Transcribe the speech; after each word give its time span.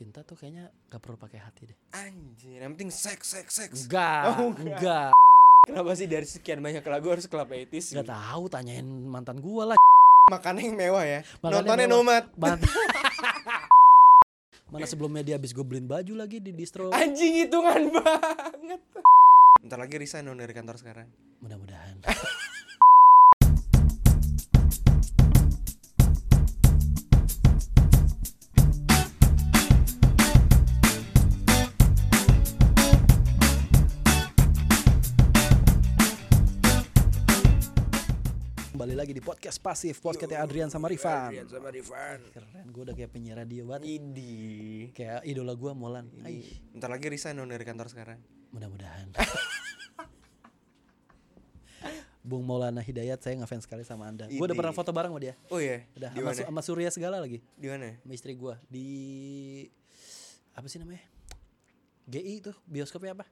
cinta 0.00 0.22
tuh 0.22 0.32
kayaknya 0.32 0.64
gak 0.88 0.96
perlu 0.98 1.14
pakai 1.14 1.38
hati 1.38 1.68
deh. 1.68 1.76
Anjir, 1.92 2.56
yang 2.56 2.72
penting 2.72 2.88
seks, 2.88 3.30
seks, 3.30 3.52
seks. 3.54 3.78
Enggak, 3.84 4.32
Oh, 4.32 4.50
enggak. 4.50 4.80
enggak. 4.80 5.10
Kenapa 5.60 5.92
sih 5.92 6.08
dari 6.08 6.24
sekian 6.24 6.56
banyak 6.58 6.80
lagu 6.82 7.06
harus 7.06 7.28
Club 7.28 7.46
80s? 7.46 7.92
Enggak 7.92 8.10
tahu 8.10 8.48
tanyain 8.48 8.82
mantan 9.04 9.36
gua 9.38 9.68
lah. 9.68 9.76
Makannya 10.32 10.64
yang 10.64 10.74
mewah 10.74 11.04
ya. 11.04 11.20
Makannya 11.38 11.52
Nontonnya 11.60 11.84
mewah. 11.84 12.00
nomad. 12.00 12.24
Mantan. 12.34 12.64
Mana 14.72 14.86
sebelumnya 14.86 15.20
dia 15.20 15.34
habis 15.34 15.50
gue 15.50 15.60
beliin 15.60 15.84
baju 15.84 16.16
lagi 16.16 16.38
di 16.38 16.50
distro. 16.50 16.88
Anjing 16.90 17.44
hitungan 17.44 17.90
banget. 18.00 18.80
Bentar 19.60 19.76
lagi 19.76 19.94
resign 19.98 20.24
dong 20.24 20.38
dari 20.38 20.50
kantor 20.50 20.78
sekarang. 20.78 21.06
Mudah-mudahan. 21.42 21.98
lagi 39.00 39.16
di 39.16 39.24
podcast 39.24 39.56
pasif 39.64 39.96
podcastnya 40.04 40.44
Adrian 40.44 40.68
sama 40.68 40.84
Rifan. 40.84 41.32
Adrian 41.32 41.48
sama 41.48 41.72
Rifan. 41.72 42.20
Keren, 42.36 42.68
gue 42.68 42.82
udah 42.84 42.92
kayak 42.92 43.08
penyiar 43.08 43.40
radio 43.40 43.64
banget. 43.64 43.96
Idi. 43.96 44.92
Kayak 44.92 45.24
idola 45.24 45.56
gue 45.56 45.72
Molan. 45.72 46.12
Ini. 46.20 46.76
Bentar 46.76 46.92
lagi 46.92 47.08
resign 47.08 47.40
dong 47.40 47.48
dari 47.48 47.64
kantor 47.64 47.88
sekarang. 47.88 48.20
mudah-mudahan. 48.52 49.08
Bung 52.20 52.44
Maulana 52.44 52.84
Hidayat, 52.84 53.24
saya 53.24 53.40
ngefans 53.40 53.64
sekali 53.64 53.88
sama 53.88 54.04
anda. 54.04 54.28
Gue 54.28 54.44
udah 54.44 54.52
pernah 54.52 54.76
foto 54.76 54.92
bareng 54.92 55.16
sama 55.16 55.20
dia. 55.24 55.32
Oh 55.48 55.56
iya. 55.56 55.88
Udah 55.96 56.12
sama, 56.12 56.36
sama 56.36 56.60
Surya 56.60 56.92
segala 56.92 57.24
lagi. 57.24 57.40
Di 57.56 57.72
mana? 57.72 57.96
Sama 58.04 58.12
istri 58.12 58.36
gue 58.36 58.52
di 58.68 58.88
apa 60.52 60.68
sih 60.68 60.76
namanya? 60.76 61.00
GI 62.04 62.52
tuh 62.52 62.56
bioskopnya 62.68 63.16
apa? 63.16 63.24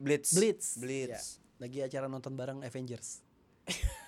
Blitz. 0.00 0.32
Blitz. 0.32 0.80
Blitz. 0.80 1.12
Ya, 1.12 1.20
lagi 1.60 1.84
acara 1.84 2.08
nonton 2.08 2.32
bareng 2.32 2.64
Avengers. 2.64 3.20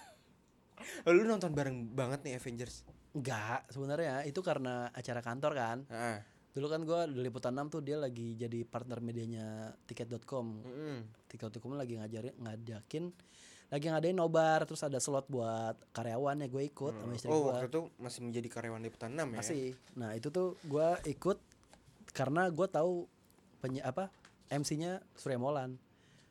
Lu 1.16 1.22
nonton 1.22 1.52
bareng 1.52 1.92
banget 1.92 2.20
nih 2.26 2.36
Avengers. 2.36 2.82
Enggak, 3.12 3.64
sebenarnya 3.72 4.22
itu 4.24 4.40
karena 4.40 4.90
acara 4.92 5.20
kantor 5.20 5.52
kan. 5.54 5.78
Heeh. 5.88 6.18
Dulu 6.52 6.66
kan 6.66 6.80
gue 6.82 7.00
di 7.12 7.20
Liputan 7.20 7.52
6 7.52 7.68
tuh 7.68 7.80
dia 7.84 8.00
lagi 8.00 8.32
jadi 8.32 8.64
partner 8.64 9.04
medianya 9.04 9.76
tiket.com. 9.84 10.46
Heeh. 10.64 10.98
Tiket.com 11.28 11.76
lagi 11.76 11.96
ngajarin 11.96 12.34
ngajakin 12.40 13.04
lagi 13.66 13.90
ngadain 13.90 14.14
nobar 14.14 14.62
terus 14.62 14.86
ada 14.86 15.02
slot 15.02 15.26
buat 15.26 15.74
karyawan 15.90 16.38
ya 16.38 16.46
gue 16.46 16.70
ikut 16.70 16.94
sama 17.02 17.12
istri 17.18 17.26
Oh, 17.26 17.42
gue. 17.42 17.50
waktu 17.50 17.66
itu 17.66 17.82
masih 17.98 18.20
menjadi 18.22 18.46
karyawan 18.46 18.78
Liputan 18.78 19.10
6 19.10 19.26
ya? 19.26 19.38
Masih. 19.42 19.66
Nah, 19.98 20.14
itu 20.14 20.30
tuh 20.30 20.54
gua 20.70 21.02
ikut 21.02 21.34
karena 22.14 22.46
gua 22.48 22.70
tahu 22.70 23.10
penyi 23.58 23.82
apa 23.82 24.06
MC-nya 24.46 25.02
Surya 25.18 25.42
Molan. 25.42 25.74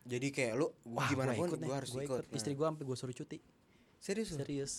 Jadi 0.08 0.32
kayak 0.32 0.54
lu 0.56 0.72
Wah, 0.88 1.12
gimana 1.12 1.36
gua 1.36 1.44
pun 1.44 1.48
ikut 1.52 1.60
gua 1.60 1.76
harus 1.76 1.92
gua 1.92 2.04
ikut. 2.08 2.24
Nah, 2.24 2.38
Istri 2.40 2.54
gua 2.56 2.68
sampai 2.72 2.86
gua 2.88 2.98
suruh 2.98 3.12
cuti. 3.12 3.38
Serius? 4.00 4.30
Serius. 4.32 4.74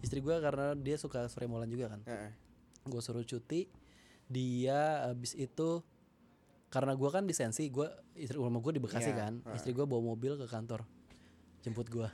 Istri 0.00 0.20
gua 0.20 0.38
karena 0.38 0.72
dia 0.72 0.96
suka 0.96 1.26
Surya 1.26 1.46
Molan 1.46 1.66
juga 1.66 1.90
kan. 1.90 2.00
Heeh. 2.04 2.30
Gua 2.84 3.00
suruh 3.00 3.22
cuti. 3.22 3.66
Dia 4.26 5.06
habis 5.06 5.34
itu 5.34 5.82
karena 6.66 6.92
gua 6.94 7.14
kan 7.14 7.24
di 7.24 7.32
Sensi, 7.32 7.70
gua 7.70 7.88
istri 8.12 8.36
rumah 8.36 8.58
gua 8.58 8.74
di 8.74 8.82
Bekasi 8.82 9.10
Iya, 9.10 9.18
kan. 9.18 9.32
heeh. 9.40 9.54
Istri 9.54 9.70
gua 9.72 9.86
bawa 9.86 10.14
mobil 10.14 10.34
ke 10.34 10.46
kantor. 10.46 10.82
Jemput 11.62 11.86
gua. 11.88 12.10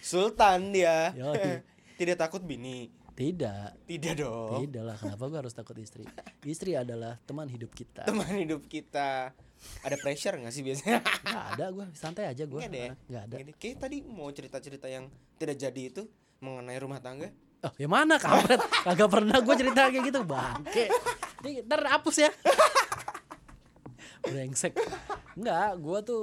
Sultan 0.00 0.70
dia. 0.70 1.12
Tidak 1.98 2.16
takut 2.16 2.44
bini. 2.44 2.88
Tidak. 3.18 3.90
Tidak 3.90 4.14
dong. 4.14 4.62
Tidak 4.62 4.82
lah, 4.86 4.94
kenapa 4.94 5.26
gua 5.26 5.42
harus 5.42 5.50
takut 5.50 5.74
istri? 5.82 6.06
Istri 6.46 6.78
adalah 6.78 7.18
teman 7.26 7.50
hidup 7.50 7.74
kita. 7.74 8.06
Teman 8.06 8.30
hidup 8.30 8.62
kita. 8.70 9.34
Ada 9.82 9.98
pressure 9.98 10.38
gak 10.38 10.54
sih 10.54 10.62
biasanya? 10.62 11.02
Nggak 11.02 11.44
ada 11.58 11.64
gua, 11.74 11.86
santai 11.98 12.30
aja 12.30 12.46
gua. 12.46 12.62
Nggak 12.62 12.70
ada 12.70 12.78
ya? 12.78 12.92
Nggak 13.10 13.22
ada. 13.26 13.36
Kayak 13.58 13.76
tadi 13.82 13.96
mau 14.06 14.30
cerita-cerita 14.30 14.86
yang 14.86 15.10
tidak 15.34 15.58
jadi 15.58 15.82
itu 15.90 16.06
mengenai 16.38 16.78
rumah 16.78 17.02
tangga. 17.02 17.34
Oh, 17.66 17.74
ya 17.74 17.90
mana 17.90 18.22
kampret? 18.22 18.62
Kagak 18.86 19.10
pernah 19.10 19.42
gue 19.42 19.54
cerita 19.58 19.90
kayak 19.90 20.04
gitu, 20.06 20.22
bangke. 20.22 20.86
Ini 21.42 21.66
ntar 21.66 21.90
hapus 21.90 22.22
ya. 22.22 22.30
Brengsek. 24.22 24.78
Enggak, 25.34 25.74
gue 25.82 25.98
tuh 26.06 26.22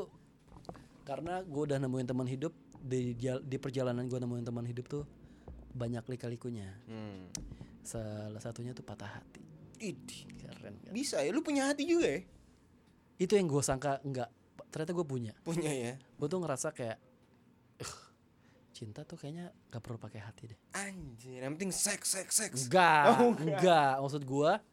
karena 1.03 1.43
gue 1.43 1.61
udah 1.67 1.75
nemuin 1.75 2.07
teman 2.07 2.23
hidup 2.23 2.55
di 2.79 3.19
di 3.19 3.57
perjalanan 3.59 4.07
gue 4.07 4.15
nemuin 4.15 4.47
teman 4.47 4.63
hidup 4.63 4.87
tuh 4.87 5.03
banyak 5.75 6.07
lika-likunya. 6.07 6.71
Hmm. 6.87 7.27
Salah 7.83 8.39
satunya 8.39 8.71
tuh 8.71 8.81
patah 8.81 9.19
hati. 9.19 9.43
Idih. 9.77 10.23
Keren 10.39 10.79
kan? 10.79 10.91
Bisa 10.91 11.19
ya, 11.19 11.29
lu 11.29 11.43
punya 11.43 11.67
hati 11.67 11.83
juga 11.83 12.07
ya? 12.07 12.23
Itu 13.15 13.35
yang 13.35 13.45
gue 13.45 13.59
sangka 13.59 13.99
enggak. 14.01 14.31
Ternyata 14.71 14.91
gue 14.91 15.05
punya. 15.05 15.33
Punya 15.43 15.69
ya. 15.69 15.93
Gue 16.15 16.27
tuh 16.27 16.39
ngerasa 16.39 16.71
kayak 16.71 16.95
"Ugh, 17.77 17.95
cinta 18.71 19.03
tuh 19.03 19.15
kayaknya 19.15 19.51
gak 19.67 19.83
perlu 19.83 19.95
pakai 19.95 20.19
hati 20.19 20.47
deh. 20.47 20.59
Anjir, 20.73 21.43
yang 21.43 21.55
penting 21.55 21.71
seks, 21.71 22.07
seks, 22.11 22.33
seks. 22.33 22.59
Enggak, 22.67 23.03
Oh, 23.13 23.35
enggak. 23.35 23.59
enggak. 23.59 23.93
Maksud 23.99 24.23
gua 24.23 24.63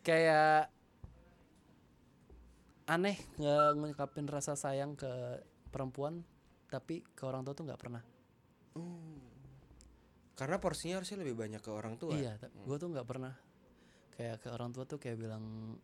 kayak 0.00 0.68
aneh 2.84 3.16
nge- 3.36 3.74
ngungkapin 3.74 4.28
rasa 4.28 4.52
sayang 4.52 4.92
ke 4.92 5.08
perempuan 5.68 6.20
tapi 6.68 7.00
ke 7.06 7.24
orang 7.24 7.40
tua 7.40 7.56
tuh 7.56 7.64
nggak 7.64 7.80
pernah. 7.80 8.02
Karena 10.34 10.58
porsinya 10.58 10.98
harusnya 10.98 11.22
lebih 11.22 11.38
banyak 11.38 11.62
ke 11.62 11.70
orang 11.70 11.94
tua. 11.94 12.18
Iya, 12.18 12.34
ta- 12.38 12.50
gua 12.66 12.76
tuh 12.78 12.90
nggak 12.90 13.06
pernah 13.06 13.34
kayak 14.14 14.46
ke 14.46 14.48
orang 14.50 14.70
tua 14.70 14.86
tuh 14.86 15.02
kayak 15.02 15.18
bilang 15.18 15.74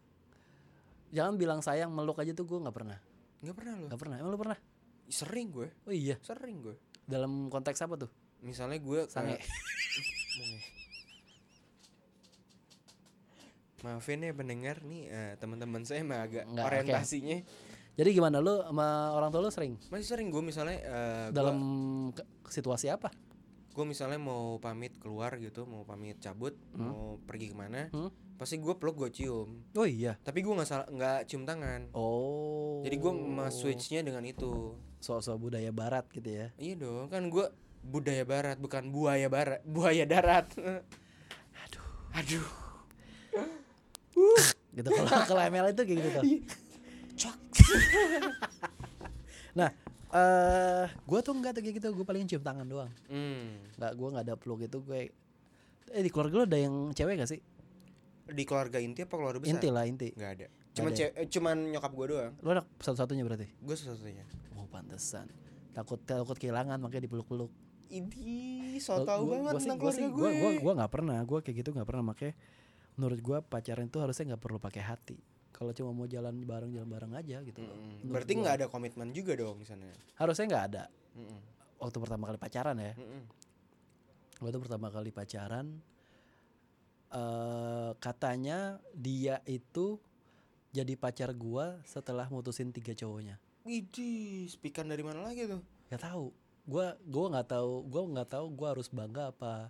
jangan 1.11 1.35
bilang 1.35 1.59
sayang 1.63 1.91
meluk 1.91 2.19
aja 2.23 2.31
tuh 2.35 2.47
gua 2.47 2.67
nggak 2.67 2.77
pernah. 2.77 2.99
Nggak 3.41 3.57
pernah 3.57 3.75
lu. 3.79 3.87
Nggak 3.89 4.01
pernah. 4.01 4.17
Emang 4.21 4.31
lu 4.35 4.39
pernah? 4.39 4.59
Sering 5.11 5.49
gue. 5.51 5.69
Oh 5.89 5.95
iya. 5.95 6.15
Sering 6.23 6.63
gue. 6.63 6.77
Dalam 7.03 7.51
konteks 7.51 7.83
apa 7.83 7.99
tuh? 7.99 8.11
Misalnya 8.45 8.79
gue 8.79 9.09
Sange. 9.11 9.41
Maafin 13.81 14.21
ya 14.21 14.37
pendengar 14.37 14.85
nih 14.85 15.09
eh, 15.09 15.33
teman-teman 15.41 15.81
saya 15.89 16.05
mah 16.05 16.29
agak 16.29 16.45
Nggak, 16.45 16.65
orientasinya 16.69 17.41
Jadi 17.97 18.11
gimana 18.13 18.37
lu 18.37 18.61
sama 18.61 19.17
orang 19.17 19.33
tua 19.33 19.41
lu 19.41 19.49
sering 19.49 19.81
masih 19.89 20.05
sering 20.05 20.29
gue 20.29 20.43
misalnya 20.45 20.79
eh, 20.85 21.33
dalam 21.33 21.57
gua, 22.13 22.25
situasi 22.45 22.93
apa? 22.93 23.09
Gue 23.71 23.85
misalnya 23.85 24.19
mau 24.19 24.59
pamit 24.59 24.97
keluar 24.97 25.35
gitu 25.37 25.63
mau 25.63 25.83
pamit 25.83 26.19
cabut 26.19 26.53
mau 26.73 27.19
pergi 27.21 27.47
ke 27.49 27.57
mana 27.57 27.87
Hmm? 27.89 28.11
pasti 28.35 28.57
gue 28.57 28.73
peluk 28.73 28.97
gue 28.99 29.11
cium 29.15 29.63
Oh 29.73 29.85
iya. 29.85 30.17
tapi 30.19 30.41
gue 30.41 30.51
nggak 30.51 30.67
nggak 30.89 31.19
cium 31.25 31.45
tangan 31.45 31.93
Oh. 31.93 32.81
jadi 32.81 32.97
gue 32.97 33.13
mas 33.13 33.55
switchnya 33.55 34.01
dengan 34.01 34.23
itu 34.23 34.75
soal-soal 34.97 35.37
budaya 35.37 35.71
barat 35.71 36.05
gitu 36.11 36.29
ya. 36.29 36.47
iya 36.57 36.75
dong 36.75 37.07
kan 37.07 37.27
gue 37.27 37.47
budaya 37.81 38.23
barat 38.23 38.57
bukan 38.57 38.89
buaya 38.89 39.27
barat 39.27 39.61
buaya 39.63 40.05
darat 40.05 40.51
Aduh. 41.63 41.87
aduh 42.13 42.49
gitu 44.73 44.89
kalau 44.89 45.11
kalau 45.27 45.43
ML 45.43 45.67
itu 45.69 45.83
kayak 45.83 45.99
gitu 45.99 46.09
tuh. 46.11 46.25
Nah, 49.51 49.75
eh 50.11 50.87
gua 51.05 51.21
tuh 51.21 51.33
enggak 51.33 51.53
tuh 51.53 51.63
kayak 51.63 51.77
gitu, 51.77 51.89
gue 51.89 52.03
paling 52.03 52.25
cium 52.25 52.41
tangan 52.41 52.65
doang. 52.65 52.91
hmm. 53.07 53.75
Enggak, 53.75 53.93
gua 53.95 54.09
enggak 54.11 54.25
ada 54.25 54.35
peluk 54.35 54.61
itu 54.61 54.79
gue 54.81 55.01
Eh 55.89 56.03
di 56.03 56.09
keluarga 56.09 56.35
lu 56.37 56.45
ada 56.45 56.55
yang 56.57 56.75
cewek 56.91 57.15
gak 57.17 57.29
sih? 57.29 57.41
di 58.27 58.45
keluarga 58.45 58.79
inti 58.79 59.03
apa 59.03 59.11
keluarga 59.13 59.39
besar 59.39 59.51
Inti 59.53 59.69
lah 59.69 59.85
inti. 59.85 60.09
nggak 60.09 60.31
ada 60.33 60.47
cuman 60.71 60.91
ada. 60.91 60.99
ce- 61.01 61.15
eh, 61.17 61.27
cuman 61.27 61.57
nyokap 61.69 61.91
gue 61.91 62.07
doang 62.09 62.33
Lu 62.39 62.49
anak 62.49 62.67
satu-satunya 62.77 63.23
berarti. 63.23 63.47
gue 63.51 63.75
satu-satunya 63.77 64.23
Oh, 64.55 64.67
pantesan. 64.67 65.27
Takut 65.73 65.99
takut 66.01 66.35
kehilangan 66.37 66.79
makanya 66.79 67.07
dipeluk-peluk. 67.07 67.51
Idi, 67.89 68.79
so 68.79 69.03
tau 69.03 69.27
banget 69.27 69.51
gua 69.51 69.59
tentang 69.59 69.79
gua 69.79 69.91
keluarga 69.91 70.07
gue. 70.07 70.15
Gua 70.15 70.31
gua 70.31 70.51
gua 70.61 70.73
nggak 70.79 70.93
pernah, 70.93 71.19
gua 71.25 71.39
kayak 71.41 71.57
gitu 71.59 71.71
nggak 71.73 71.83
pernah 71.85 72.05
makanya 72.05 72.35
menurut 72.95 73.19
gua 73.19 73.39
pacaran 73.41 73.87
itu 73.87 73.99
harusnya 73.99 74.25
nggak 74.31 74.43
perlu 74.43 74.59
pakai 74.59 74.83
hati. 74.85 75.19
Kalau 75.61 75.77
cuma 75.77 75.93
mau 75.93 76.09
jalan 76.09 76.41
bareng 76.41 76.73
jalan 76.73 76.89
bareng 76.89 77.13
aja 77.13 77.45
gitu. 77.45 77.61
loh. 77.61 77.77
Mm, 77.77 78.09
Berarti 78.09 78.33
nggak 78.33 78.55
ada 78.57 78.67
komitmen 78.73 79.13
juga 79.13 79.37
dong 79.37 79.61
di 79.61 79.69
sana. 79.69 79.85
harusnya 80.17 80.49
nggak 80.49 80.65
ada. 80.73 80.85
Mm-mm. 81.13 81.41
Waktu 81.77 81.97
pertama 82.01 82.33
kali 82.33 82.39
pacaran 82.41 82.77
ya. 82.81 82.97
Mm-mm. 82.97 83.23
Waktu 84.41 84.57
pertama 84.57 84.89
kali 84.89 85.13
pacaran 85.13 85.67
eh 87.13 87.91
katanya 88.01 88.81
dia 88.97 89.45
itu 89.45 90.01
jadi 90.73 90.97
pacar 90.97 91.29
gua 91.37 91.77
setelah 91.85 92.25
mutusin 92.33 92.73
tiga 92.73 92.97
cowoknya. 92.97 93.37
Widih, 93.69 94.49
spikan 94.49 94.89
dari 94.89 95.05
mana 95.05 95.21
lagi 95.21 95.45
tuh? 95.45 95.61
Gak 95.93 96.01
tahu. 96.01 96.33
Gua 96.65 96.97
gua 97.05 97.37
nggak 97.37 97.53
tahu. 97.53 97.85
Gua 97.85 98.03
nggak 98.09 98.31
tahu. 98.33 98.47
Gua 98.57 98.73
harus 98.73 98.89
bangga 98.89 99.29
apa 99.29 99.69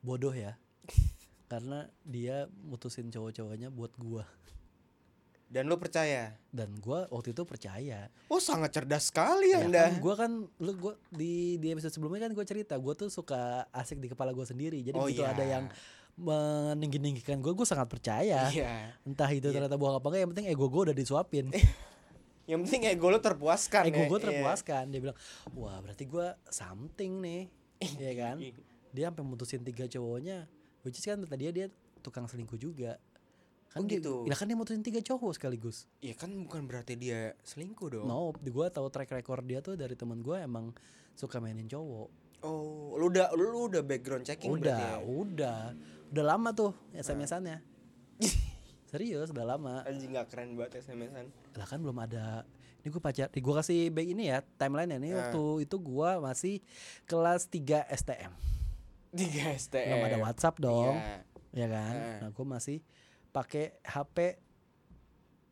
bodoh 0.00 0.32
ya. 0.32 0.56
Karena 1.52 1.84
dia 2.00 2.48
mutusin 2.64 3.12
cowok-cowoknya 3.12 3.68
buat 3.68 3.92
gua. 4.00 4.24
Dan 5.48 5.64
lu 5.64 5.76
percaya? 5.76 6.36
Dan 6.46 6.76
gua 6.76 7.08
waktu 7.08 7.32
itu 7.32 7.42
percaya. 7.42 8.12
Oh 8.26 8.36
sangat 8.38 8.68
cerdas 8.70 9.08
sekali 9.08 9.50
Ya 9.50 9.64
anda. 9.64 9.88
kan, 9.88 9.92
gua 9.98 10.14
kan 10.14 10.30
lu 10.54 10.72
gua 10.74 10.92
di 11.08 11.56
di 11.56 11.72
episode 11.72 11.90
sebelumnya 11.90 12.22
kan 12.22 12.32
gua 12.32 12.44
cerita 12.44 12.76
gua 12.76 12.92
tuh 12.92 13.08
suka 13.08 13.40
asik 13.70 13.96
di 13.96 14.06
kepala 14.06 14.30
gua 14.30 14.44
sendiri. 14.44 14.78
Jadi 14.78 14.94
Oh 14.94 15.04
begitu 15.04 15.24
iya. 15.24 15.32
ada 15.32 15.42
yang 15.42 15.64
meninggi-ninggikan 16.18 17.38
gue 17.38 17.52
gue 17.52 17.62
sangat 17.62 17.86
percaya 17.86 18.50
Iya. 18.50 18.90
entah 19.02 19.30
itu 19.30 19.48
ternyata 19.48 19.74
bohong 19.74 19.96
apa 19.96 20.06
enggak 20.08 20.20
yang 20.20 20.30
penting 20.34 20.46
ego 20.48 20.66
gue 20.66 20.82
udah 20.90 20.96
disuapin 20.96 21.46
Yang 22.50 22.58
penting 22.64 22.82
ego 22.88 23.06
lu 23.06 23.20
terpuaskan 23.20 23.86
ego 23.86 24.02
ya. 24.02 24.08
gue 24.08 24.18
Iya. 24.18 24.26
terpuaskan 24.26 24.82
dia 24.88 24.98
bilang 24.98 25.14
wah 25.52 25.78
berarti 25.78 26.04
gue 26.04 26.26
something 26.48 27.22
nih 27.22 27.46
ya 27.96 28.12
kan 28.18 28.36
dia 28.94 29.04
sampai 29.06 29.22
mutusin 29.22 29.62
tiga 29.62 29.86
cowoknya 29.86 30.50
which 30.82 30.98
is 30.98 31.06
kan 31.06 31.22
kata 31.22 31.38
dia 31.38 31.50
dia 31.52 31.66
tukang 32.00 32.26
selingkuh 32.26 32.58
juga 32.58 32.98
kan 33.68 33.78
Oh, 33.78 33.84
dia, 33.84 33.98
gitu. 33.98 34.24
ya 34.24 34.32
kan 34.32 34.44
dia 34.44 34.54
mutusin 34.54 34.80
tiga 34.80 34.98
cowok 34.98 35.32
sekaligus 35.32 35.84
Iya 35.98 36.14
kan 36.14 36.32
bukan 36.38 36.64
berarti 36.64 36.94
dia 36.94 37.36
selingkuh 37.42 37.88
dong. 37.90 38.06
no 38.06 38.32
gue 38.32 38.66
tahu 38.68 38.88
track 38.88 39.12
record 39.12 39.42
dia 39.42 39.60
tuh 39.60 39.74
dari 39.74 39.92
teman 39.92 40.18
gue 40.18 40.36
emang 40.38 40.72
suka 41.12 41.36
mainin 41.36 41.66
cowok 41.66 42.08
Oh, 42.38 42.94
lu 42.94 43.08
udah 43.08 43.34
lu, 43.34 43.66
udah 43.66 43.82
background 43.82 44.22
checking 44.22 44.54
berarti 44.54 44.70
udah 44.70 44.78
ya? 44.78 44.96
udah 45.02 45.58
udah 46.08 46.24
lama 46.24 46.48
tuh 46.52 46.70
sms-annya 46.94 47.58
serius 48.86 49.28
udah 49.28 49.44
lama 49.48 49.84
Anjing 49.84 50.12
gak 50.12 50.28
keren 50.28 50.54
banget 50.54 50.80
SMS-an. 50.80 51.28
lah 51.52 51.66
kan 51.66 51.78
belum 51.78 51.98
ada 51.98 52.46
ini 52.78 52.88
gue 52.88 53.02
pacar 53.02 53.28
gue 53.28 53.54
kasih 53.54 53.90
back 53.90 54.06
ini 54.08 54.24
ya 54.28 54.40
timeline 54.54 54.88
ini 54.94 55.12
Ah. 55.12 55.28
waktu 55.28 55.42
itu 55.66 55.76
gue 55.76 56.10
masih 56.18 56.54
kelas 57.04 57.46
3 57.46 57.84
STM 57.92 58.32
Tiga 59.10 59.44
STM. 59.52 59.88
belum 59.90 60.04
ada 60.06 60.18
WhatsApp 60.22 60.56
dong 60.58 60.94
Iya. 60.94 61.20
ya 61.54 61.66
kan 61.68 61.94
Ah. 61.96 62.16
nah 62.22 62.30
gue 62.30 62.46
masih 62.46 62.78
pakai 63.28 63.78
HP 63.82 64.16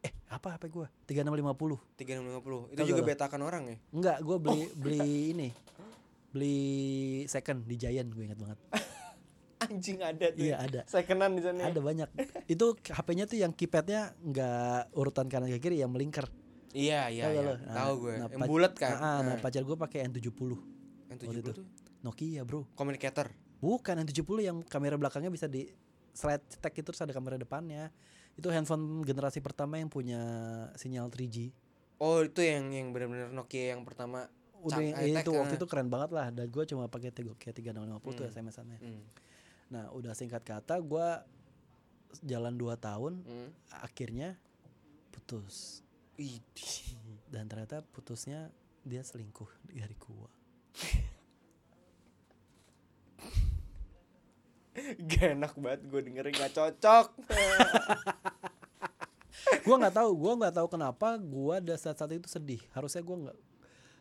eh 0.03 0.13
apa 0.29 0.55
HP 0.55 0.65
gue 0.69 0.87
3650 1.05 1.99
3650. 1.99 2.73
Itu 2.73 2.79
Tahu 2.79 2.87
juga 2.87 3.03
betakan 3.03 3.41
orang 3.43 3.63
ya? 3.67 3.77
enggak 3.91 4.17
gue 4.21 4.37
beli 4.39 4.63
beli 4.83 5.01
ini 5.33 5.49
beli 6.29 6.59
second 7.27 7.65
di 7.65 7.77
Giant 7.77 8.11
gue 8.11 8.25
ingat 8.25 8.39
banget 8.39 8.59
Anjing 9.57 9.99
ada 9.99 10.27
tuh. 10.31 10.45
Iya, 10.45 10.61
ada. 10.61 10.81
Secondan 10.85 11.33
di 11.33 11.41
sana. 11.41 11.65
ya? 11.65 11.73
ada 11.73 11.81
banyak 11.81 12.09
itu 12.45 12.67
HP-nya 12.77 13.25
tuh 13.25 13.41
yang 13.41 13.51
keypadnya 13.51 14.13
nggak 14.21 14.93
urutan 14.93 15.27
kanan 15.27 15.49
ke 15.49 15.59
kiri 15.59 15.81
yang 15.81 15.91
melingkar 15.91 16.29
Iya, 16.77 17.09
iya, 17.09 17.25
Tahu 17.25 17.33
iya. 17.33 17.55
Nah, 17.57 17.73
Tahu 17.73 17.93
gue. 17.97 18.15
nah, 18.15 18.29
yang 18.29 18.43
bulat 18.45 18.73
kan. 18.77 18.93
Ah, 18.93 19.01
ah, 19.01 19.19
nah 19.25 19.33
Nah, 19.33 19.37
pacar 19.41 19.65
gue 19.65 19.77
pakai 19.81 20.05
N70 20.05 20.29
yang 21.09 21.17
waktu 21.17 21.25
70 21.25 21.41
itu. 21.41 21.51
tuh 21.57 21.67
Nokia 22.05 22.43
bro 22.45 22.69
communicator. 22.77 23.33
Bukan 23.57 23.97
yang 23.97 24.05
70 24.05 24.45
yang 24.45 24.57
kamera 24.61 25.01
belakangnya 25.01 25.33
bisa 25.33 25.49
di 25.49 25.65
slide 26.17 26.43
stack 26.49 26.73
itu 26.75 26.89
terus 26.89 26.99
ada 26.99 27.13
kamera 27.13 27.37
depannya. 27.37 27.93
Itu 28.33 28.49
handphone 28.49 29.05
generasi 29.05 29.41
pertama 29.41 29.77
yang 29.77 29.89
punya 29.89 30.21
sinyal 30.75 31.13
3G. 31.13 31.53
Oh, 31.97 32.21
itu 32.21 32.41
yang 32.41 32.69
yang 32.73 32.89
benar-benar 32.93 33.29
Nokia 33.31 33.77
yang 33.77 33.85
pertama. 33.85 34.29
Udah 34.61 34.81
yang- 34.81 35.21
itu 35.21 35.31
waktu 35.31 35.55
ah. 35.55 35.61
itu 35.61 35.67
keren 35.69 35.89
banget 35.89 36.11
lah 36.13 36.29
dan 36.29 36.49
gue 36.49 36.65
cuma 36.65 36.89
pakai 36.89 37.13
Nokia 37.15 37.53
3650 37.53 38.13
tuh 38.13 38.25
Hmm. 38.25 38.33
SMS-annya. 38.33 38.79
Hmm. 38.81 39.05
Nah, 39.69 39.85
udah 39.93 40.13
singkat 40.13 40.41
kata 40.43 40.81
gue 40.81 41.09
jalan 42.23 42.57
2 42.57 42.77
tahun 42.77 43.21
Hmm. 43.23 43.49
akhirnya 43.71 44.37
putus. 45.13 45.81
Dan 47.29 47.45
ternyata 47.47 47.85
putusnya 47.85 48.49
dia 48.83 49.01
selingkuh 49.01 49.49
dari 49.69 49.97
gua. 49.97 50.29
Gak 55.11 55.37
enak 55.37 55.55
banget 55.59 55.81
gue 55.89 56.01
dengerin 56.07 56.35
gak 56.37 56.55
cocok. 56.55 57.07
gua 59.67 59.77
nggak 59.79 59.95
tahu, 59.95 60.11
gua 60.15 60.33
nggak 60.39 60.55
tahu 60.59 60.69
kenapa 60.71 61.19
gua 61.19 61.59
ada 61.63 61.75
saat-saat 61.79 62.19
itu 62.19 62.29
sedih. 62.31 62.63
Harusnya 62.75 63.03
gua 63.03 63.17
nggak 63.29 63.37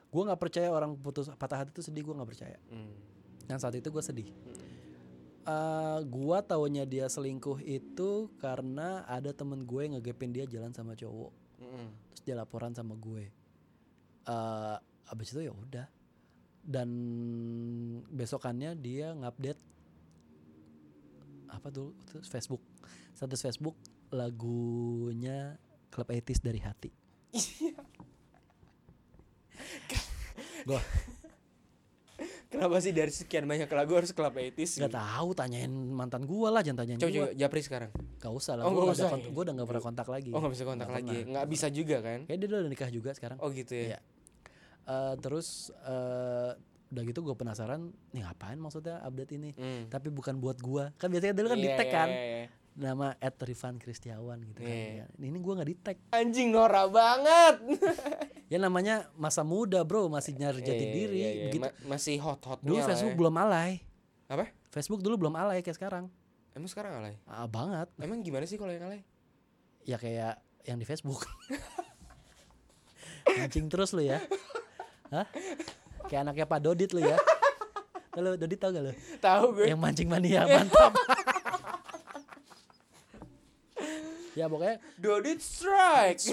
gua 0.09 0.23
nggak 0.31 0.41
percaya 0.41 0.71
orang 0.71 0.95
putus 0.97 1.29
patah 1.35 1.65
hati 1.65 1.71
itu 1.75 1.83
sedih, 1.85 2.03
gua 2.05 2.15
nggak 2.21 2.29
percaya. 2.29 2.57
Hmm. 2.69 2.93
Dan 3.45 3.61
saat 3.61 3.77
itu 3.77 3.93
gue 3.93 4.01
sedih. 4.01 4.29
Eh, 5.45 5.99
gua 6.09 6.41
taunya 6.41 6.81
dia 6.89 7.05
selingkuh 7.05 7.61
itu 7.61 8.33
karena 8.41 9.05
ada 9.05 9.29
temen 9.29 9.61
gue 9.61 9.85
yang 9.85 10.01
ngegepin 10.01 10.33
dia 10.33 10.49
jalan 10.49 10.73
sama 10.73 10.97
cowok. 10.97 11.29
Mm-mm. 11.61 11.87
Terus 12.09 12.21
dia 12.25 12.33
laporan 12.33 12.73
sama 12.73 12.97
gue. 12.97 13.29
Eh, 14.25 14.75
abis 15.13 15.37
itu 15.37 15.45
ya 15.45 15.53
udah. 15.53 15.85
Dan 16.65 16.89
besokannya 18.09 18.73
dia 18.73 19.13
ngupdate 19.13 19.61
apa 21.47 21.67
tuh 21.69 21.93
terus 22.03 22.27
Facebook 22.27 22.61
status 23.11 23.41
Facebook 23.41 23.75
lagunya 24.09 25.55
Club 25.89 26.07
80s 26.07 26.39
dari 26.39 26.59
hati. 26.59 26.91
Gua 30.65 30.81
Kenapa 32.45 32.79
sih 32.79 32.95
dari 32.95 33.11
sekian 33.11 33.43
banyak 33.43 33.67
lagu 33.67 33.99
harus 33.99 34.15
Club 34.15 34.31
80s? 34.31 34.79
nggak 34.79 34.95
tahu 34.95 35.29
tanyain 35.35 35.67
mantan 35.67 36.23
gua 36.23 36.55
lah 36.55 36.61
jangan 36.63 36.87
tanyain 36.87 36.99
Coba 36.99 37.35
Japri 37.35 37.59
sekarang. 37.59 37.91
Gak 38.15 38.31
usah 38.31 38.55
lah, 38.55 38.63
Oh, 38.63 38.71
gue 38.71 38.95
udah, 38.95 39.11
ya? 39.11 39.27
gua 39.27 39.43
udah 39.43 39.53
gak 39.59 39.67
pernah 39.67 39.83
kontak 39.83 40.07
lagi. 40.07 40.31
Oh 40.31 40.39
nggak 40.39 40.53
bisa 40.55 40.63
kontak 40.63 40.87
Nggak 40.87 40.95
lagi. 41.03 41.11
pernah. 41.11 41.31
Nggak 41.35 41.47
bisa 41.51 41.67
juga 41.67 41.97
kan? 41.99 42.19
Kayak 42.23 42.39
dia 42.39 42.47
udah 42.47 42.71
nikah 42.71 42.89
juga 42.89 43.09
sekarang. 43.11 43.37
Oh 43.43 43.51
gitu 43.51 43.73
ya. 43.75 43.83
Iya. 43.91 43.99
Eh, 44.85 45.13
terus 45.19 45.47
eh, 45.75 46.51
udah 46.95 47.03
gitu 47.03 47.19
gue 47.21 47.35
penasaran, 47.35 47.91
nih 48.09 48.23
ngapain 48.23 48.55
maksudnya 48.55 48.99
update 48.99 49.31
ini? 49.33 49.51
Hmm. 49.51 49.85
Tapi 49.85 50.07
bukan 50.07 50.39
buat 50.39 50.57
gua. 50.57 50.89
Kan 50.95 51.09
biasanya 51.09 51.35
dulu 51.35 51.51
kan 51.51 51.57
di 51.57 51.67
Iya, 51.67 51.75
tag 51.75 51.85
iya, 51.85 51.93
kan, 51.93 52.09
iya, 52.09 52.23
iya. 52.23 52.45
nama 52.73 53.07
@rifan 53.19 53.75
Kristiawan 53.75 54.39
gitu 54.41 54.59
kan. 54.59 54.71
Iya. 54.71 55.03
Ini 55.13 55.37
gua 55.37 55.53
nggak 55.55 55.67
di 55.67 55.75
tag. 55.77 55.97
Anjing 56.09 56.49
Nora 56.49 56.87
banget. 56.87 57.55
Ya 58.45 58.61
namanya 58.61 59.09
masa 59.17 59.41
muda 59.41 59.81
bro, 59.81 60.05
masih 60.05 60.33
nyari 60.33 60.61
jati 60.61 60.79
Iya, 60.79 60.93
diri. 60.93 61.17
iya, 61.17 61.27
iya. 61.27 61.43
Begitu. 61.49 61.65
Ma- 61.65 61.75
masih 61.91 62.15
hot-hotnya 62.21 62.63
Dulu 62.63 62.77
lah 62.77 62.87
Facebook 62.87 63.09
ya. 63.09 63.17
belum 63.17 63.35
alay. 63.35 63.71
Apa? 64.29 64.45
Facebook 64.69 65.01
dulu 65.01 65.15
belum 65.17 65.33
alay 65.33 65.59
kayak 65.59 65.73
sekarang. 65.73 66.05
Emang 66.53 66.69
sekarang 66.69 66.93
alay? 66.93 67.17
Ah, 67.25 67.45
banget. 67.45 67.89
Emang 67.97 68.21
gimana 68.21 68.45
sih 68.45 68.55
kalau 68.55 68.69
yang 68.69 68.85
alay? 68.85 69.01
Ya 69.81 69.97
kayak 69.97 70.39
yang 70.61 70.77
di 70.77 70.85
Facebook. 70.85 71.25
Mancing 73.35 73.65
terus 73.65 73.91
lu 73.91 74.05
ya. 74.05 74.21
Hah? 75.13 75.25
Kayak 76.05 76.21
anaknya 76.29 76.45
Pak 76.45 76.59
Dodit 76.61 76.89
lu 76.93 77.01
ya. 77.01 77.17
Kalau 78.09 78.31
Dodit 78.39 78.55
tau 78.55 78.71
gak 78.71 78.83
lu? 78.85 78.93
Tahu 79.19 79.45
gue. 79.59 79.65
Yang 79.67 79.79
mancing 79.81 80.07
mania 80.07 80.45
mantap. 80.45 80.93
ya 84.39 84.45
pokoknya 84.47 84.77
Dodit 84.95 85.39
strike. 85.39 86.19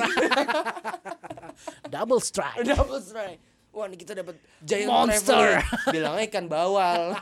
double 1.95 2.23
strike. 2.23 2.63
Double 2.63 2.99
strike. 2.99 3.39
Wah, 3.73 3.89
ini 3.89 3.97
kita 3.97 4.13
dapat 4.13 4.37
giant 4.61 4.93
Monster. 4.93 5.57
traveling. 5.57 5.91
Bilangnya 5.91 6.25
ikan 6.29 6.47
bawal. 6.47 7.17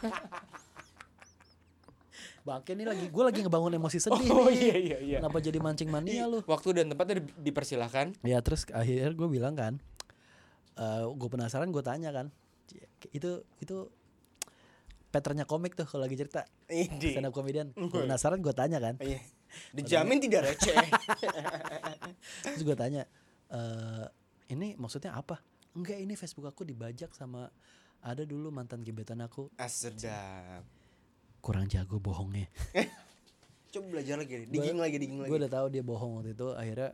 Bangke 2.41 2.73
nih 2.73 2.89
lagi 2.89 3.05
gue 3.07 3.23
lagi 3.23 3.41
ngebangun 3.45 3.77
emosi 3.77 4.01
sedih 4.01 4.33
oh 4.33 4.49
nih. 4.49 4.57
iya 4.57 4.77
iya 4.81 4.99
iya. 4.99 5.19
Kenapa 5.21 5.39
jadi 5.39 5.61
mancing 5.61 5.93
mania 5.93 6.25
lu? 6.25 6.41
Waktu 6.49 6.73
dan 6.73 6.89
tempatnya 6.89 7.21
di- 7.21 7.53
dipersilahkan. 7.53 8.17
Ya 8.25 8.41
terus 8.41 8.65
akhirnya 8.73 9.13
gue 9.13 9.29
bilang 9.29 9.55
kan, 9.55 9.77
gue 11.13 11.29
penasaran 11.29 11.69
gue 11.69 11.83
tanya 11.83 12.09
kan, 12.11 12.27
itu 13.13 13.31
itu 13.59 13.77
patternnya 15.11 15.43
komik 15.43 15.75
tuh 15.75 15.85
kalau 15.85 16.07
lagi 16.07 16.15
cerita 16.15 16.47
stand 16.67 17.27
up 17.27 17.35
comedian. 17.35 17.75
Gue 17.75 18.07
penasaran 18.07 18.39
gue 18.39 18.55
tanya 18.55 18.79
kan, 18.79 18.97
Iya. 18.97 19.21
Dijamin 19.75 20.23
tidak 20.23 20.47
receh. 20.47 20.73
terus 22.47 22.63
gue 22.63 22.77
tanya, 22.79 23.03
eh 23.51 24.07
ini 24.49 24.79
maksudnya 24.79 25.13
apa? 25.13 25.43
Enggak 25.75 25.99
ini 25.99 26.15
Facebook 26.15 26.47
aku 26.47 26.63
dibajak 26.63 27.11
sama 27.13 27.51
ada 28.01 28.23
dulu 28.25 28.49
mantan 28.49 28.81
gebetan 28.81 29.21
aku 29.21 29.51
Ah, 29.55 29.69
sedap. 29.69 30.65
kurang 31.41 31.67
jago 31.67 31.99
bohongnya. 31.99 32.47
Coba 33.75 33.87
belajar 33.99 34.19
lagi, 34.19 34.47
digging 34.47 34.79
lagi, 34.79 34.97
digging 34.99 35.19
lagi. 35.21 35.31
Gue 35.31 35.39
udah 35.39 35.53
tahu 35.53 35.67
dia 35.69 35.83
bohong 35.83 36.19
waktu 36.19 36.35
itu. 36.35 36.49
Akhirnya 36.55 36.91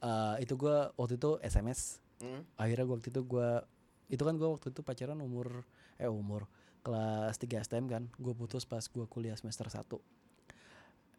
eh, 0.00 0.34
itu 0.40 0.54
gue 0.54 0.76
waktu 0.94 1.14
itu 1.16 1.30
SMS. 1.40 2.00
Hmm? 2.22 2.46
Akhirnya 2.54 2.84
gua 2.84 2.94
waktu 2.94 3.10
itu 3.10 3.20
gue 3.20 3.48
itu 4.08 4.22
kan 4.22 4.34
gue 4.34 4.46
waktu 4.46 4.70
itu 4.70 4.80
pacaran 4.80 5.18
umur 5.18 5.66
eh 5.96 6.06
umur 6.06 6.46
kelas 6.80 7.34
3 7.36 7.60
STM 7.60 7.86
kan. 7.86 8.02
Gue 8.14 8.30
putus 8.32 8.62
pas 8.62 8.80
gue 8.80 9.04
kuliah 9.06 9.34
semester 9.34 9.66
1 9.66 9.82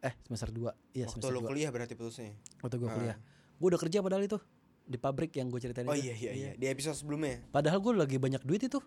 Eh 0.02 0.14
semester 0.22 0.52
2 0.52 0.68
Iya 0.94 1.08
Waktu 1.08 1.16
semester 1.18 1.32
lo 1.32 1.40
2 1.40 1.48
kuliah 1.48 1.70
berarti 1.70 1.94
putusnya. 1.94 2.36
Waktu 2.60 2.76
gue 2.78 2.88
Ah. 2.88 2.94
kuliah 2.94 3.18
Gue 3.56 3.68
udah 3.68 3.80
kerja 3.80 4.00
padahal 4.00 4.24
itu 4.24 4.36
Di 4.84 4.98
pabrik 4.98 5.32
yang 5.34 5.48
gue 5.48 5.60
ceritain 5.60 5.88
Oh 5.88 5.96
itu 5.96 6.04
iya 6.06 6.16
iya 6.18 6.32
iya. 6.34 6.52
Di 6.54 6.68
episode 6.68 6.94
sebelumnya. 6.94 7.40
Padahal 7.50 7.80
gue 7.80 7.94
lagi 7.94 8.18
banyak 8.18 8.44
duit 8.44 8.60
itu 8.62 8.84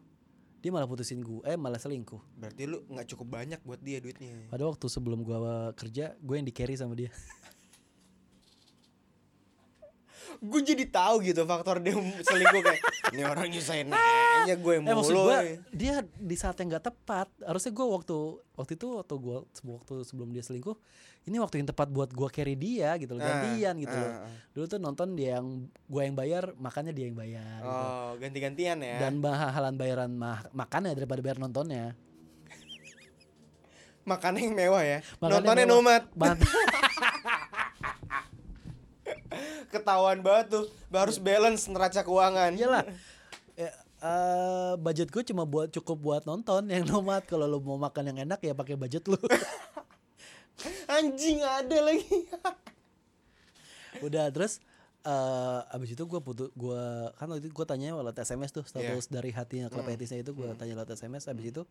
Dia 0.59 0.69
malah 0.69 0.85
putusin 0.85 1.21
gue 1.21 1.41
Eh 1.43 1.57
malah 1.57 1.81
selingkuh 1.81 2.21
Berarti 2.37 2.69
lu 2.69 2.85
nggak 2.87 3.09
cukup 3.09 3.27
banyak 3.33 3.61
buat 3.63 3.81
dia 3.81 3.97
duitnya. 3.99 4.49
Pada 4.49 4.69
waktu 4.69 4.85
sebelum 4.87 5.21
gue 5.21 5.37
kerja 5.75 6.13
Gue 6.19 6.37
yang 6.37 6.45
di 6.45 6.53
carry 6.53 6.77
sama 6.77 6.93
dia 6.93 7.09
Gue 10.39 10.61
jadi 10.61 10.85
tahu 10.85 11.23
gitu 11.23 11.43
faktor 11.43 11.79
dia 11.79 11.95
selingkuh 12.29 12.61
kayak 12.61 12.81
ini 13.09 13.23
orang 13.23 13.47
nyusahin 13.47 13.89
aja 13.89 14.55
gue 14.55 14.73
Eh 14.77 14.83
maksud 14.85 15.11
mulu. 15.11 15.27
gue 15.29 15.39
Dia 15.71 15.95
di 16.03 16.35
saat 16.35 16.55
yang 16.57 16.71
gak 16.71 16.87
tepat 16.87 17.27
Harusnya 17.41 17.71
gue 17.71 17.87
waktu 17.87 18.17
Waktu 18.53 18.73
itu 18.75 18.87
waktu 18.95 19.15
gue 19.15 19.39
Waktu 19.47 19.95
sebelum 20.03 20.29
dia 20.31 20.41
selingkuh 20.41 20.77
Ini 21.25 21.37
waktu 21.37 21.59
yang 21.59 21.69
tepat 21.69 21.89
buat 21.89 22.11
gue 22.11 22.29
carry 22.29 22.55
dia 22.55 22.95
gitu 22.97 23.13
loh 23.13 23.21
Ah, 23.21 23.29
Gantian 23.43 23.75
gitu 23.79 23.93
loh 23.93 24.11
ah, 24.13 24.23
ah. 24.23 24.31
Dulu 24.53 24.65
tuh 24.67 24.79
nonton 24.79 25.09
dia 25.13 25.37
yang 25.37 25.47
Gue 25.85 26.03
yang 26.03 26.15
bayar 26.15 26.53
Makannya 26.55 26.91
dia 26.91 27.07
yang 27.07 27.17
bayar 27.17 27.59
gitu. 27.59 27.73
Oh, 27.73 28.11
ganti-gantian 28.17 28.79
ya. 28.79 28.97
Dan 28.99 29.19
mahalan 29.19 29.75
bayaran 29.75 30.11
ma 30.11 30.45
makannya 30.51 30.93
daripada 30.93 31.21
bayar 31.21 31.39
nontonnya 31.39 31.97
Makannya 34.03 34.39
yang 34.41 34.55
mewah 34.55 34.83
ya. 34.83 34.99
Makannya 35.19 35.35
Nontonnya 35.35 35.67
mewah. 35.67 35.99
nomad. 36.15 36.39
Ketahuan 39.73 40.21
banget 40.23 40.47
tuh. 40.53 40.65
Harus 40.93 41.19
balance 41.19 41.67
neraca 41.67 42.01
keuangan. 42.03 42.53
Iyalah. 42.55 42.85
Ya, 43.57 43.71
eh, 44.03 44.73
budget 44.79 45.09
gue 45.11 45.23
cuma 45.27 45.45
buat 45.49 45.73
cukup 45.73 45.97
buat 45.99 46.23
nonton 46.25 46.69
yang 46.69 46.85
nomad. 46.87 47.25
Kalau 47.25 47.45
lu 47.49 47.59
mau 47.61 47.77
makan 47.77 48.13
yang 48.15 48.19
enak 48.29 48.41
ya 48.43 48.53
pakai 48.55 48.77
budget 48.79 49.05
lu. 49.09 49.19
Anjing 50.97 51.45
ada 51.45 51.79
lagi. 51.85 52.07
Udah 54.07 54.29
terus 54.33 54.61
eh 55.07 55.61
abis 55.71 55.95
itu 55.95 56.03
gue 56.03 56.19
putus 56.19 56.51
gue 56.59 56.83
kan 57.15 57.31
waktu 57.31 57.47
itu 57.47 57.55
gue 57.55 57.63
tanya 57.63 57.95
lewat 57.95 58.19
SMS 58.27 58.51
tuh 58.51 58.67
status 58.67 59.07
dari 59.07 59.31
hatinya 59.31 59.71
klub 59.71 59.87
etisnya 59.87 60.19
itu 60.19 60.35
gue 60.35 60.51
tanya 60.59 60.83
lewat 60.83 60.99
SMS 60.99 61.31
abis 61.31 61.55
itu 61.55 61.63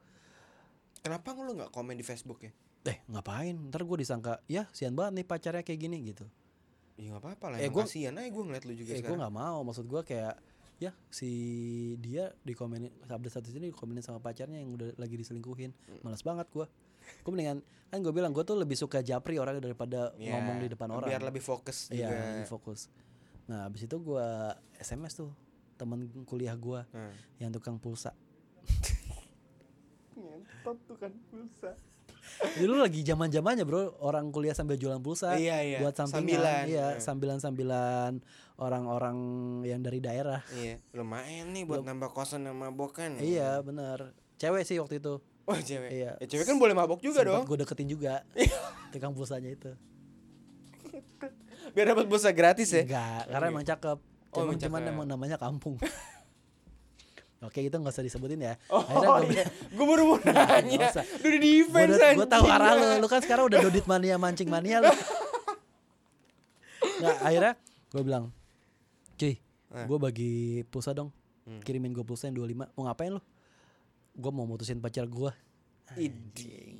Kenapa 1.03 1.35
lu 1.35 1.51
nggak 1.53 1.69
komen 1.75 1.99
di 1.99 2.05
Facebook 2.07 2.47
ya? 2.47 2.55
eh 2.85 3.01
ngapain 3.11 3.57
ntar 3.67 3.81
gue 3.83 3.97
disangka 3.99 4.39
ya 4.47 4.69
sian 4.71 4.95
banget 4.95 5.19
nih 5.19 5.25
pacarnya 5.27 5.63
kayak 5.67 5.79
gini 5.83 5.97
gitu 6.05 6.23
Ya 6.95 7.07
nggak 7.09 7.21
apa-apa 7.21 7.45
lah. 7.47 7.57
Eh, 7.57 7.67
gua- 7.67 7.83
kasihan 7.83 8.13
aja 8.13 8.25
gue 8.25 8.39
ngeliat 8.41 8.63
lu 8.63 8.73
juga 8.73 8.89
eh 8.89 9.01
gue 9.01 9.15
nggak 9.15 9.33
mau 9.33 9.59
maksud 9.61 9.83
gue 9.83 10.01
kayak 10.01 10.35
ya 10.75 10.91
si 11.09 11.29
dia 11.97 12.31
dikomenin 12.41 12.91
update 13.05 13.31
status 13.33 13.51
ini 13.53 13.69
dikomenin 13.69 13.99
sama 13.99 14.17
pacarnya 14.17 14.57
yang 14.57 14.71
udah 14.71 14.91
lagi 14.93 15.15
diselingkuhin 15.15 15.71
Hmm. 15.71 15.99
malas 16.01 16.19
banget 16.21 16.47
gue 16.49 16.67
gue 17.21 17.29
mendingan 17.29 17.59
kan 17.85 17.99
gue 18.01 18.11
bilang 18.11 18.29
gue 18.29 18.41
tuh 18.41 18.55
lebih 18.55 18.75
suka 18.75 18.99
japri 18.99 19.35
orangnya 19.35 19.63
daripada 19.63 20.11
Ya, 20.15 20.33
ngomong 20.33 20.57
di 20.57 20.67
depan 20.67 20.89
orang 20.89 21.07
Biar 21.07 21.21
lebih 21.21 21.39
fokus 21.39 21.87
iya 21.89 22.07
juga. 22.09 22.27
lebih 22.33 22.47
fokus 22.49 22.79
nah 23.45 23.63
abis 23.65 23.85
itu 23.85 23.95
gue 23.97 24.27
SMS 24.77 25.15
tuh 25.15 25.31
temen 25.75 25.99
kuliah 26.23 26.55
gue 26.55 26.79
Nah. 26.85 27.11
yang 27.37 27.51
tukang 27.51 27.75
pulsa 27.75 28.11
Ngentot 30.11 30.77
tuh 30.85 30.97
kan 30.97 31.11
pulsa. 31.27 31.71
Dulu 32.55 32.77
lagi 32.77 32.99
zaman 33.01 33.27
zamannya 33.27 33.63
bro 33.63 33.95
orang 33.99 34.29
kuliah 34.29 34.51
sambil 34.51 34.75
jualan 34.75 34.97
pulsa 34.97 35.35
Iya, 35.35 35.57
iya. 35.61 35.77
buat 35.79 35.93
sampingan 35.93 36.19
Sambilan. 36.37 36.63
iya 36.65 36.87
Eh. 36.89 36.99
sambilan 36.99 37.37
sambilan 37.37 38.13
orang-orang 38.55 39.17
yang 39.61 39.79
dari 39.79 39.99
daerah 39.99 40.43
Iya, 40.51 40.79
lumayan 40.91 41.51
nih 41.51 41.63
buat 41.63 41.81
nambah 41.81 42.09
kosan 42.09 42.43
sama 42.43 42.69
mabokan. 42.69 43.17
iya 43.17 43.59
benar 43.59 44.11
cewek 44.35 44.63
sih 44.63 44.77
waktu 44.77 44.99
itu 44.99 45.19
Oh 45.45 45.53
cewek. 45.55 45.93
Iya. 45.93 46.17
Ya, 46.17 46.25
cewek 46.25 46.43
kan 46.43 46.57
boleh 46.57 46.73
mabok 46.73 46.99
juga 46.99 47.21
dong. 47.21 47.45
gue 47.45 47.57
deketin 47.57 47.85
juga 47.87 48.25
tukang 48.89 49.11
pulsanya 49.11 49.51
itu 49.51 49.71
Biar 51.71 51.85
dapat 51.87 52.05
pulsa 52.05 52.31
gratis 52.31 52.69
ya. 52.69 52.81
enggak 52.81 53.21
karena 53.27 53.45
emang 53.49 53.65
cakep 53.65 53.97
Oh, 54.31 54.41
cuman 54.41 54.51
emang 54.51 54.59
cuman 54.59 54.81
emang 54.85 55.07
namanya 55.07 55.37
kampung 55.37 55.79
Oke 57.39 57.59
itu 57.61 57.75
nggak 57.75 57.91
usah 57.91 58.01
disebutin 58.01 58.39
ya. 58.41 58.53
Oh 58.67 58.79
gua 58.81 59.19
iya, 59.21 59.43
gue 59.45 59.85
baru 59.85 60.03
mau 60.07 60.17
nanya. 60.25 60.87
Udah 60.89 61.03
di 61.35 61.39
defense 61.43 61.93
gue 61.93 62.11
gue 62.15 62.27
tahu 62.27 62.45
arah 62.45 62.71
lu, 62.73 62.87
lu 63.01 63.07
kan 63.07 63.19
sekarang 63.19 63.47
udah 63.47 63.59
dodit 63.61 63.85
mania 63.85 64.15
mancing 64.15 64.47
mania 64.47 64.79
lu. 64.79 64.89
Nggak 66.95 67.17
akhirnya 67.21 67.53
gue 67.91 68.01
bilang, 68.01 68.23
cuy, 69.15 69.35
Eh. 69.71 69.85
gue 69.85 69.97
bagi 69.97 70.33
pulsa 70.65 70.91
dong, 70.91 71.11
Hmm. 71.43 71.59
kirimin 71.61 71.91
gue 71.91 72.01
pulsa 72.01 72.25
yang 72.25 72.39
25 72.39 72.71
Mau 72.73 72.83
ngapain 72.83 73.11
lu? 73.11 73.21
Gue 74.13 74.31
mau 74.31 74.43
mutusin 74.43 74.79
pacar 74.79 75.05
gue. 75.05 75.31
Idi. 75.93 76.74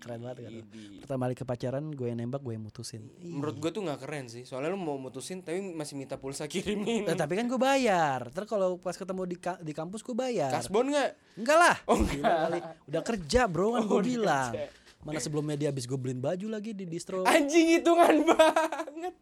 Keren 0.00 0.18
banget 0.18 0.38
kan. 0.42 0.52
Pertama 0.98 1.22
kali 1.22 1.34
ke 1.34 1.44
pacaran 1.44 1.84
gue 1.86 2.06
yang 2.06 2.18
nembak 2.18 2.40
gue 2.40 2.52
yang 2.52 2.64
mutusin. 2.64 3.04
Menurut 3.20 3.56
gue 3.56 3.70
tuh 3.70 3.82
nggak 3.82 4.00
keren 4.00 4.26
sih. 4.26 4.42
Soalnya 4.42 4.72
lu 4.72 4.78
mau 4.78 4.96
mutusin 4.96 5.40
tapi 5.40 5.60
masih 5.62 5.94
minta 5.94 6.16
pulsa 6.16 6.44
kirimin. 6.46 7.04
Nah, 7.04 7.14
tapi 7.14 7.36
kan 7.36 7.44
gue 7.44 7.56
bayar. 7.56 8.28
Terus 8.30 8.46
kalau 8.46 8.76
pas 8.76 8.92
ketemu 8.92 9.22
di 9.26 9.36
ka- 9.36 9.58
di 9.58 9.70
kampus 9.70 10.00
gue 10.00 10.12
bayar. 10.12 10.48
Kasbon 10.50 10.88
nggak? 10.88 11.10
Enggak 11.36 11.58
lah. 11.58 11.76
Oh, 11.84 12.00
kali. 12.00 12.58
Udah 12.86 13.02
kerja 13.02 13.44
bro 13.44 13.72
kan 13.72 13.82
gue 13.82 13.92
udah 13.94 14.08
bilang. 14.08 14.52
kerja. 14.52 14.66
Mana 15.00 15.16
sebelumnya 15.16 15.56
dia 15.56 15.68
habis 15.68 15.84
gue 15.84 15.94
beliin 15.94 16.18
baju 16.18 16.46
lagi 16.50 16.72
di 16.72 16.84
distro. 16.84 17.24
Anjing 17.24 17.72
hitungan 17.74 18.20
banget. 18.26 19.14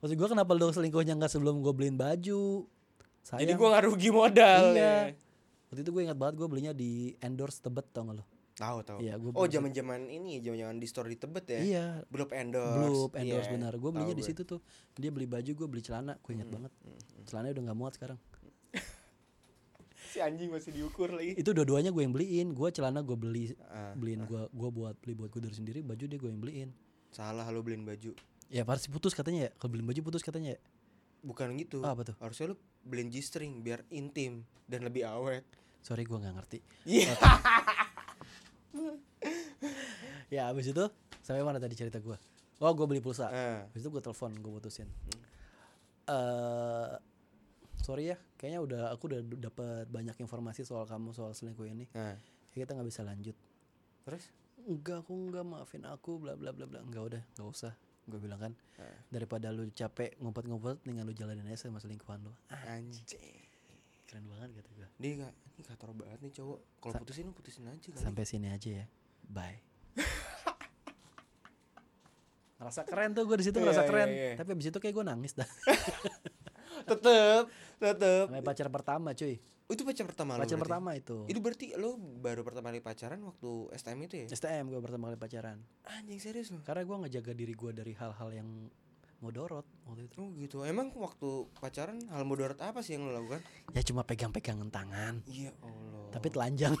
Maksud 0.00 0.16
gue 0.16 0.28
kenapa 0.30 0.52
lu 0.52 0.68
selingkuhnya 0.68 1.12
nggak 1.14 1.28
sebelum 1.30 1.60
gue 1.60 1.72
beliin 1.74 1.94
baju? 1.94 2.64
Sayang. 3.22 3.40
Jadi 3.42 3.52
gue 3.54 3.68
nggak 3.68 3.84
rugi 3.84 4.08
modal 4.10 4.64
Iya. 4.72 5.12
ya. 5.12 5.12
Waktu 5.68 5.80
itu 5.80 5.90
gue 5.90 6.02
ingat 6.02 6.16
banget 6.16 6.34
gue 6.34 6.46
belinya 6.46 6.72
di 6.72 6.90
endorse 7.18 7.60
Tebet 7.60 7.86
tau 7.88 8.02
gak 8.02 8.16
lo? 8.16 8.24
Tahu 8.60 8.78
tahu. 8.84 8.98
Iya, 9.00 9.16
gua 9.16 9.32
oh 9.32 9.40
beli- 9.40 9.56
zaman 9.56 9.70
zaman 9.72 10.00
ini 10.06 10.44
zaman 10.44 10.58
zaman 10.60 10.76
di 10.76 10.84
store 10.84 11.08
di 11.08 11.16
Tebet 11.16 11.44
ya. 11.48 11.60
Iya. 11.64 11.86
Belum 12.12 12.28
endorse. 12.28 12.76
Blue 12.76 13.08
endorse 13.16 13.48
Iya, 13.48 13.54
benar. 13.56 13.72
Gue 13.74 13.90
belinya 13.90 14.12
di 14.12 14.20
situ 14.20 14.44
tuh. 14.44 14.60
Dia 14.94 15.08
beli 15.08 15.24
baju, 15.24 15.48
gue 15.48 15.64
beli 15.66 15.80
celana. 15.80 16.20
Gue 16.20 16.36
ingat 16.36 16.52
banget. 16.52 16.72
Celananya 17.24 17.52
udah 17.56 17.64
nggak 17.66 17.78
muat 17.78 17.92
sekarang. 17.96 18.20
Si 20.10 20.18
anjing 20.18 20.50
masih 20.50 20.74
diukur 20.74 21.14
lagi. 21.14 21.38
Itu 21.38 21.54
dua-duanya 21.54 21.94
gue 21.94 22.02
yang 22.02 22.10
beliin. 22.10 22.50
Gue 22.50 22.74
celana 22.74 22.98
gue 22.98 23.14
beli 23.14 23.54
Ah, 23.62 23.94
beliin 23.94 24.26
gue 24.26 24.42
gue 24.50 24.70
buat 24.74 24.98
beli 24.98 25.14
buat 25.14 25.30
gue 25.30 25.38
dari 25.38 25.54
sendiri. 25.54 25.86
Baju 25.86 26.02
dia 26.02 26.18
gue 26.18 26.26
yang 26.26 26.42
beliin. 26.42 26.70
salah 27.10 27.46
lu 27.46 27.62
beliin 27.62 27.82
baju. 27.82 28.10
Ya 28.46 28.62
pasti 28.62 28.86
putus 28.86 29.14
katanya 29.14 29.46
ya. 29.46 29.50
Kalau 29.54 29.70
beliin 29.70 29.86
baju 29.86 30.00
putus 30.04 30.22
katanya 30.22 30.58
ya. 30.58 30.60
Bukan 31.22 31.54
gitu. 31.56 31.82
Ah, 31.82 31.94
apa 31.94 32.02
tuh? 32.02 32.16
Harusnya 32.18 32.50
lu 32.50 32.56
beliin 32.82 33.06
G-string 33.06 33.62
biar 33.62 33.86
intim 33.88 34.42
dan 34.66 34.82
lebih 34.82 35.06
awet. 35.06 35.46
Sorry 35.80 36.02
gue 36.02 36.18
nggak 36.18 36.34
ngerti. 36.34 36.58
Iya. 36.84 37.14
Ya 40.30 40.46
abis 40.46 40.70
itu 40.70 40.84
sampai 41.20 41.42
mana 41.42 41.58
tadi 41.58 41.74
cerita 41.74 41.98
gue? 41.98 42.14
Oh 42.60 42.70
gue 42.70 42.86
beli 42.86 43.00
pulsa. 43.00 43.26
Habis 43.66 43.82
itu 43.82 43.90
gue 43.90 43.98
telepon, 43.98 44.30
gue 44.32 44.52
putusin. 44.52 44.86
Eh 46.06 46.90
sorry 47.80 48.12
ya, 48.12 48.16
kayaknya 48.36 48.60
udah 48.60 48.82
aku 48.92 49.08
udah 49.10 49.20
dapat 49.40 49.88
banyak 49.88 50.14
informasi 50.18 50.62
soal 50.62 50.84
kamu 50.84 51.10
soal 51.10 51.32
selingkuh 51.32 51.66
ini. 51.66 51.88
Kayak 52.50 52.68
kita 52.68 52.72
nggak 52.76 52.88
bisa 52.88 53.02
lanjut. 53.02 53.36
terus? 54.00 54.32
Enggak, 54.60 55.02
aku 55.02 55.12
enggak 55.16 55.44
maafin 55.44 55.84
aku, 55.84 56.20
bla 56.20 56.36
bla 56.36 56.52
bla 56.52 56.68
bla. 56.68 56.80
Enggak 56.80 57.02
udah, 57.10 57.22
nggak 57.36 57.48
usah. 57.48 57.72
Gue 58.08 58.18
bilang 58.18 58.40
kan, 58.40 58.52
Ah. 58.76 58.86
daripada 59.08 59.52
lu 59.52 59.68
capek 59.70 60.16
ngumpet-ngumpet, 60.18 60.82
mendingan 60.82 61.06
lu 61.06 61.14
jalanin 61.14 61.46
aja 61.46 61.68
sama 61.68 61.78
selingkuhan 61.78 62.20
lu. 62.20 62.32
Anjing. 62.50 63.49
Keren 64.10 64.26
banget 64.26 64.50
kata 64.52 64.70
gue. 64.74 64.88
Dia 64.98 65.10
gak, 65.22 65.32
ini 65.48 65.62
kator 65.62 65.90
banget 65.94 66.18
nih 66.18 66.32
cowok. 66.34 66.58
Kalau 66.76 66.94
putusin 66.98 67.24
lu 67.24 67.32
putusin 67.32 67.62
aja 67.64 67.88
kali. 67.88 68.02
Sampai 68.02 68.26
sini 68.26 68.50
aja 68.50 68.82
ya. 68.82 68.86
Bye. 69.22 69.62
ngerasa 72.58 72.82
keren 72.84 73.14
tuh 73.14 73.24
gue 73.24 73.36
di 73.38 73.44
situ 73.46 73.56
Iya, 73.56 73.64
ngerasa 73.64 73.82
iya, 73.82 73.88
keren. 73.88 74.08
iya. 74.10 74.30
Tapi 74.36 74.48
abis 74.52 74.66
itu 74.68 74.78
kayak 74.78 74.92
gue 74.92 75.04
nangis 75.06 75.32
dah. 75.32 75.46
tetep, 76.90 77.44
tetep. 77.78 78.24
Namanya 78.28 78.44
pacar 78.44 78.68
pertama 78.68 79.14
cuy. 79.14 79.38
Oh, 79.64 79.72
itu 79.72 79.86
pacar 79.86 80.02
pertama 80.02 80.34
Pacar 80.34 80.50
berarti? 80.50 80.62
pertama 80.66 80.90
itu. 80.92 81.16
Itu 81.30 81.38
berarti 81.38 81.66
lu 81.78 81.94
baru 82.18 82.42
pertama 82.42 82.68
kali 82.68 82.82
pacaran 82.82 83.22
waktu 83.22 83.50
STM 83.70 83.98
itu 84.02 84.14
ya? 84.18 84.28
STM 84.28 84.66
gue 84.66 84.80
pertama 84.82 85.08
kali 85.08 85.16
pacaran. 85.16 85.62
Anjing 85.86 86.18
serius 86.18 86.50
lu? 86.50 86.58
Karena 86.60 86.82
gue 86.82 86.96
ngejaga 87.06 87.32
diri 87.32 87.54
gue 87.54 87.70
dari 87.70 87.94
hal-hal 87.94 88.28
yang 88.34 88.48
mudorot 89.20 89.68
waktu 89.84 90.02
itu. 90.06 90.18
Oh 90.18 90.32
gitu. 90.34 90.56
Emang 90.62 90.88
waktu 90.94 91.28
pacaran 91.54 92.00
hal 92.08 92.24
mudarat 92.24 92.56
apa 92.58 92.80
sih 92.80 92.96
yang 92.96 93.04
lo 93.04 93.12
lakukan? 93.14 93.40
Ya 93.70 93.82
cuma 93.82 94.00
pegang-pegangan 94.02 94.68
tangan. 94.68 95.20
Iya 95.24 95.52
Allah. 95.60 96.08
Tapi 96.10 96.26
telanjang. 96.26 96.74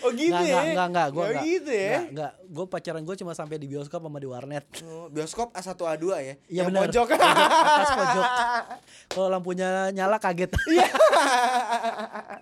oh 0.00 0.10
gitu 0.12 0.32
Nggak, 0.32 0.44
ya? 0.44 0.52
nggak, 0.52 0.72
nggak, 0.72 0.88
nggak, 0.88 1.06
gue 1.06 1.20
Nggak 1.20 1.30
nggak. 1.30 1.44
gitu 1.46 1.72
ya? 1.72 1.88
Nggak, 1.90 2.10
nggak. 2.10 2.32
Gue 2.50 2.64
pacaran 2.66 3.02
gue 3.02 3.16
cuma 3.16 3.32
sampai 3.32 3.56
di 3.56 3.66
bioskop 3.66 4.00
sama 4.00 4.16
di 4.16 4.28
warnet. 4.28 4.64
Oh, 4.82 5.08
bioskop 5.08 5.48
A1 5.52 5.68
A2 5.70 6.04
ya? 6.10 6.16
Iya 6.18 6.34
Yang 6.50 6.66
benar. 6.68 6.80
pojok. 6.82 7.06
Atas 7.14 7.90
pojok. 7.94 8.24
Kalau 9.12 9.28
lampunya 9.28 9.68
nyala 9.90 10.16
kaget. 10.16 10.50
Iya 10.66 10.86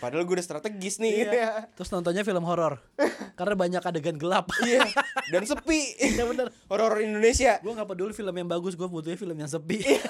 padahal 0.00 0.24
gue 0.24 0.40
udah 0.40 0.46
strategis 0.48 0.96
nih. 0.96 1.28
Iya. 1.28 1.68
Terus 1.76 1.92
nontonnya 1.92 2.24
film 2.24 2.40
horor. 2.48 2.80
Karena 3.38 3.52
banyak 3.52 3.82
adegan 3.84 4.16
gelap. 4.16 4.48
Iya. 4.64 4.80
Dan 5.28 5.44
sepi. 5.44 6.00
Iya 6.00 6.24
bener. 6.24 6.48
Horor 6.72 7.04
Indonesia. 7.04 7.60
Gue 7.60 7.76
gak 7.76 7.84
peduli 7.84 8.16
film 8.16 8.32
yang 8.32 8.48
bagus, 8.48 8.72
gue 8.72 8.88
butuhnya 8.88 9.20
film 9.20 9.36
yang 9.36 9.50
sepi. 9.50 9.84
Iya. 9.84 10.00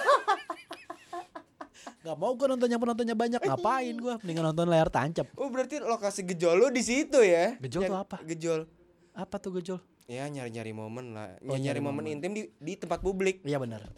gak 2.07 2.17
mau 2.21 2.37
gue 2.39 2.47
nontonnya 2.47 2.79
penontonnya 2.79 3.17
banyak, 3.19 3.41
ngapain 3.43 3.97
gue? 3.99 4.15
Mendingan 4.23 4.55
nonton 4.55 4.71
layar 4.71 4.93
tancap. 4.95 5.27
Oh 5.35 5.51
berarti 5.51 5.83
lokasi 5.83 6.23
gejol 6.23 6.61
lo 6.61 6.69
di 6.71 6.85
situ 6.85 7.19
ya? 7.25 7.59
Gejol 7.59 7.91
tuh 7.91 7.99
apa? 7.99 8.23
Gejol. 8.23 8.71
Apa 9.17 9.43
tuh 9.43 9.59
gejol? 9.59 9.81
Ya 10.07 10.29
nyari-nyari 10.29 10.71
momen 10.77 11.17
lah. 11.17 11.35
Oh, 11.43 11.57
nyari, 11.57 11.73
nyari 11.75 11.81
momen, 11.81 12.05
momen. 12.05 12.15
intim 12.15 12.31
di, 12.37 12.43
di 12.61 12.77
tempat 12.79 13.01
publik. 13.01 13.41
Iya 13.43 13.59
benar. 13.59 13.89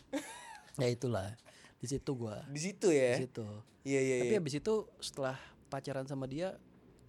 ya 0.79 0.89
itulah. 0.89 1.35
Di 1.83 1.87
situ 1.91 2.11
gue. 2.17 2.37
Di 2.49 2.61
situ 2.63 2.89
ya. 2.95 3.19
Di 3.19 3.27
situ. 3.29 3.45
Iya 3.87 4.01
iya. 4.03 4.15
Tapi 4.23 4.35
iya. 4.35 4.43
abis 4.43 4.55
itu 4.59 4.75
setelah 5.03 5.37
pacaran 5.77 6.09
sama 6.09 6.25
dia, 6.25 6.57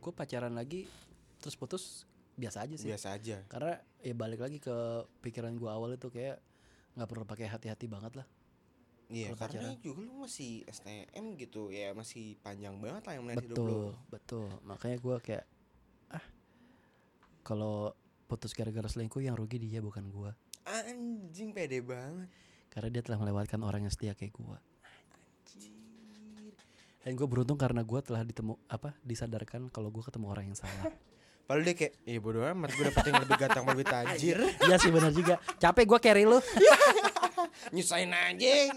gue 0.03 0.11
pacaran 0.11 0.51
lagi, 0.51 0.91
terus 1.39 1.55
putus 1.55 2.03
biasa 2.35 2.67
aja 2.67 2.75
sih. 2.75 2.91
biasa 2.91 3.15
aja. 3.15 3.47
Karena 3.47 3.79
ya 4.03 4.11
balik 4.11 4.43
lagi 4.43 4.59
ke 4.59 4.75
pikiran 5.23 5.55
gue 5.55 5.71
awal 5.71 5.95
itu 5.95 6.11
kayak 6.11 6.43
nggak 6.99 7.07
perlu 7.07 7.23
pakai 7.23 7.47
hati-hati 7.47 7.87
banget 7.87 8.19
lah. 8.19 8.27
Iya 9.07 9.31
karena 9.39 9.71
pacaran. 9.71 9.79
juga 9.79 9.99
lu 10.03 10.27
masih 10.27 10.67
STM 10.67 11.39
gitu 11.39 11.71
ya 11.71 11.95
masih 11.95 12.35
panjang 12.43 12.75
banget 12.75 13.07
lah 13.07 13.13
yang 13.15 13.23
melihat 13.23 13.43
hidup 13.47 13.55
lu. 13.55 13.63
betul 13.63 13.87
betul 14.11 14.47
makanya 14.67 14.97
gue 14.99 15.15
kayak 15.23 15.45
ah 16.11 16.25
kalau 17.47 17.95
putus 18.27 18.51
gara-gara 18.51 18.83
selingkuh 18.91 19.23
yang 19.23 19.39
rugi 19.39 19.63
dia 19.63 19.79
bukan 19.79 20.11
gue 20.11 20.31
Anjing 20.67 21.55
pede 21.55 21.79
banget. 21.79 22.27
karena 22.67 22.89
dia 22.91 22.99
telah 22.99 23.23
melewatkan 23.23 23.63
orang 23.63 23.87
yang 23.87 23.93
setia 23.95 24.11
kayak 24.11 24.35
gue. 24.35 24.57
Dan 27.07 27.15
gue 27.15 27.23
beruntung 27.23 27.55
karena 27.55 27.87
gue 27.87 28.03
telah 28.03 28.19
ditemu 28.19 28.59
apa 28.67 28.91
disadarkan 28.99 29.71
kalau 29.71 29.87
gue 29.87 30.03
ketemu 30.03 30.27
orang 30.27 30.51
yang 30.51 30.59
salah. 30.59 30.91
Padahal 31.47 31.63
dia 31.63 31.75
kayak, 31.79 31.93
iya 32.03 32.19
bodo 32.19 32.43
amat 32.43 32.75
gue 32.75 32.83
dapet 32.91 33.03
yang 33.07 33.23
lebih 33.23 33.35
ganteng 33.39 33.63
lebih 33.63 33.85
tajir. 33.87 34.37
Iya 34.67 34.75
sih 34.75 34.91
benar 34.91 35.15
juga. 35.15 35.39
Capek 35.55 35.87
gue 35.87 35.99
carry 36.03 36.27
lu. 36.27 36.43
Nyusahin 37.71 38.11
aja 38.11 38.75